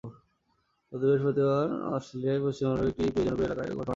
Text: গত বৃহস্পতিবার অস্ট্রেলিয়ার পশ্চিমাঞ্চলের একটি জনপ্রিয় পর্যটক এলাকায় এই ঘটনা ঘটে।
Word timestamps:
গত 0.91 1.01
বৃহস্পতিবার 1.01 1.65
অস্ট্রেলিয়ার 1.95 2.43
পশ্চিমাঞ্চলের 2.45 2.89
একটি 2.91 3.03
জনপ্রিয় 3.03 3.29
পর্যটক 3.29 3.45
এলাকায় 3.47 3.67
এই 3.67 3.71
ঘটনা 3.71 3.79
ঘটে। 3.79 3.89